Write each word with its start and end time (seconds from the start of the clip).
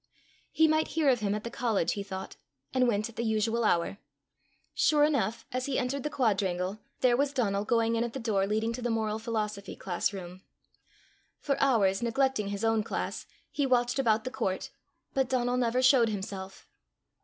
He 0.51 0.67
might 0.67 0.87
hear 0.97 1.09
of 1.09 1.19
him 1.19 1.35
at 1.35 1.43
the 1.43 1.51
college, 1.51 1.91
he 1.93 2.01
thought, 2.01 2.35
and 2.73 2.87
went 2.87 3.07
at 3.07 3.17
the 3.17 3.23
usual 3.23 3.63
hour. 3.63 3.99
Sure 4.73 5.03
enough, 5.03 5.45
as 5.51 5.67
he 5.67 5.77
entered 5.77 6.01
the 6.01 6.09
quadrangle, 6.09 6.79
there 7.01 7.15
was 7.15 7.31
Donal 7.31 7.65
going 7.65 7.95
in 7.95 8.03
at 8.03 8.13
the 8.13 8.19
door 8.19 8.47
leading 8.47 8.73
to 8.73 8.81
the 8.81 8.89
moral 8.89 9.19
philosophy 9.19 9.75
class 9.75 10.11
room. 10.11 10.41
For 11.37 11.55
hours, 11.61 12.01
neglecting 12.01 12.47
his 12.47 12.63
own 12.63 12.81
class, 12.81 13.27
he 13.51 13.67
watched 13.67 13.99
about 13.99 14.23
the 14.23 14.31
court, 14.31 14.71
but 15.13 15.29
Donal 15.29 15.55
never 15.55 15.83
showed 15.83 16.09
himself. 16.09 16.65